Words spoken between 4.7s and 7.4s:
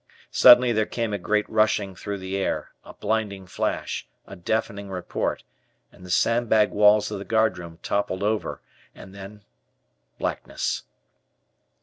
report, and the sandbag walls of the